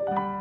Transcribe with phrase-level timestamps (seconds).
[0.00, 0.33] you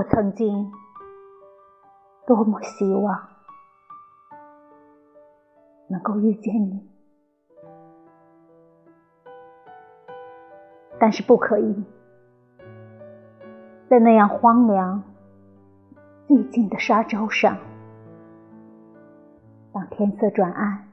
[0.00, 0.72] 我曾经
[2.26, 3.20] 多么希望
[5.88, 6.88] 能够遇见你，
[10.98, 11.84] 但是不可以，
[13.90, 15.02] 在那样荒凉、
[16.26, 17.58] 寂静的沙洲上，
[19.74, 20.88] 当天色转暗，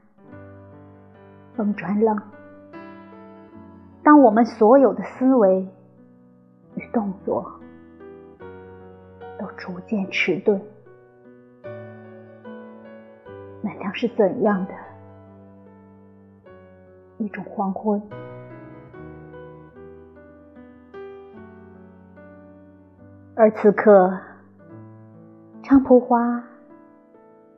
[1.56, 2.20] 风转冷，
[4.02, 5.66] 当我们所有的思维
[6.74, 7.54] 与动作。
[9.38, 10.60] 都逐渐迟钝，
[13.62, 14.74] 那将是怎样的
[17.18, 18.02] 一种黄昏？
[23.36, 24.18] 而此刻，
[25.62, 26.42] 菖蒲花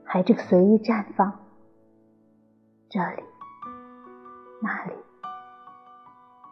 [0.04, 1.40] 还正随意绽放，
[2.90, 3.22] 这里、
[4.60, 4.92] 那里，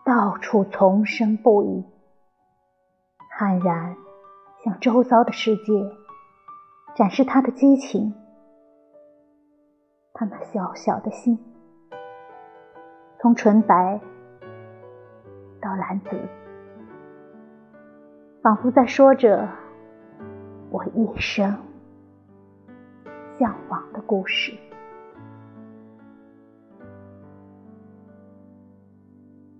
[0.06, 1.84] 到处丛生不已，
[3.38, 3.94] 悍然。
[4.64, 5.73] 向周遭的世界
[6.97, 8.12] 展示他的激情，
[10.12, 11.39] 他那小小的心，
[13.20, 14.01] 从纯白
[15.61, 16.20] 到蓝紫，
[18.42, 19.48] 仿佛在说着
[20.70, 21.56] 我一生
[23.39, 24.53] 向往的故事。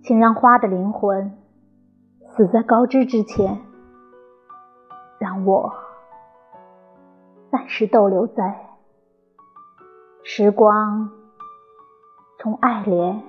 [0.03, 1.37] 请让花的灵魂
[2.35, 3.68] 死在高枝之前。
[5.19, 5.73] 让我
[7.51, 8.69] 暂时逗留在
[10.23, 11.11] 时光
[12.39, 13.19] 从爱怜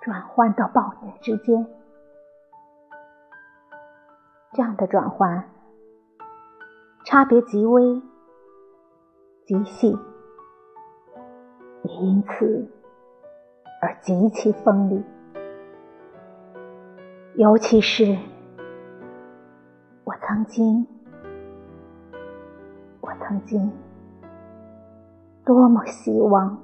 [0.00, 1.66] 转换到暴虐之间，
[4.54, 5.50] 这样的转换
[7.04, 8.00] 差别极微
[9.44, 9.98] 极细，
[11.82, 12.70] 也因此
[13.82, 15.04] 而极其锋利，
[17.34, 18.16] 尤其是。
[20.06, 20.86] 我曾经，
[23.00, 23.72] 我曾经，
[25.44, 26.56] 多么希望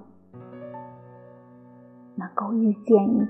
[2.14, 3.26] 能够遇见你。